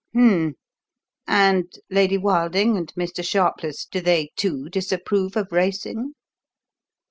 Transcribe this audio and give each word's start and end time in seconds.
"Hum 0.15 0.23
m 0.23 0.33
m! 0.33 0.55
And 1.27 1.73
Lady 1.91 2.17
Wilding 2.17 2.75
and 2.75 2.91
Mr. 2.95 3.23
Sharpless 3.23 3.85
do 3.85 4.01
they, 4.01 4.31
too, 4.35 4.67
disapprove 4.67 5.37
of 5.37 5.51
racing?" 5.51 6.13